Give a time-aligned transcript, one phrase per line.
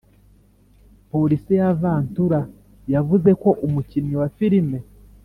[1.09, 2.41] Polisi ya Vantura
[2.93, 4.79] yavuze ko umukinnyi wa filime